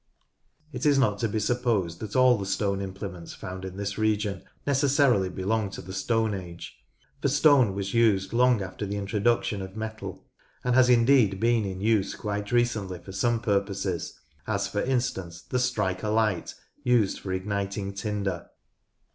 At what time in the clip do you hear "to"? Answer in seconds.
1.19-1.27, 5.69-5.81